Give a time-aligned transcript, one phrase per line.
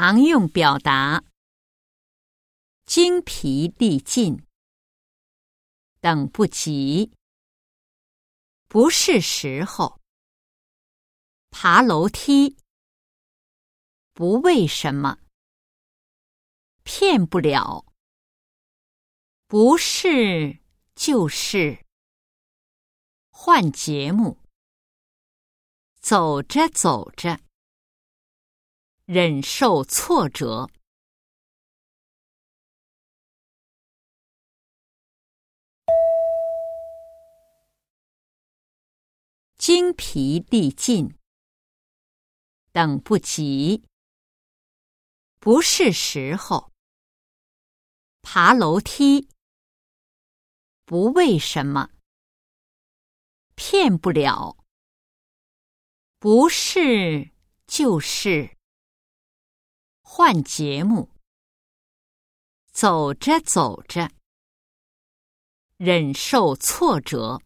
[0.00, 1.24] 常用表达：
[2.86, 4.46] 精疲力尽，
[5.98, 7.12] 等不及，
[8.68, 10.00] 不是时候，
[11.50, 12.56] 爬楼梯，
[14.12, 15.18] 不为什么，
[16.84, 17.84] 骗不了，
[19.48, 20.60] 不是
[20.94, 21.84] 就是，
[23.30, 24.38] 换节目，
[26.00, 27.47] 走着走着。
[29.10, 30.68] 忍受挫折，
[39.56, 41.18] 精疲力尽，
[42.70, 43.82] 等不及，
[45.38, 46.70] 不是时候。
[48.20, 49.30] 爬楼梯，
[50.84, 51.88] 不为什么，
[53.54, 54.58] 骗不了，
[56.18, 57.32] 不是
[57.66, 58.57] 就是。
[60.10, 61.10] 换节目，
[62.72, 64.10] 走着走着，
[65.76, 67.38] 忍受挫折。